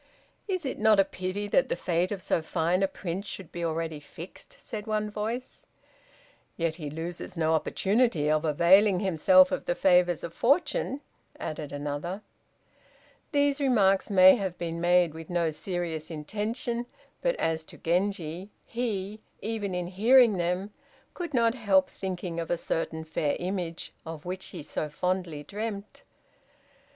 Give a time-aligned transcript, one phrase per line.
[0.47, 3.63] "Is it not a pity that the fate of so fine a prince should be
[3.63, 5.67] already fixed?" said one voice.
[6.57, 11.01] "Yet he loses no opportunity of availing himself of the favors of fortune,"
[11.39, 12.23] added another.
[13.31, 16.87] These remarks may have been made with no serious intention,
[17.21, 20.71] but as to Genji, he, even in hearing them,
[21.13, 26.01] could not help thinking of a certain fair image of which he so fondly dreamt.